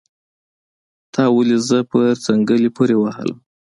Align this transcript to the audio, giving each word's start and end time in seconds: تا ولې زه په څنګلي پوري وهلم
تا 1.13 1.23
ولې 1.35 1.57
زه 1.67 1.77
په 1.91 1.99
څنګلي 2.25 2.69
پوري 2.75 2.95
وهلم 2.97 3.37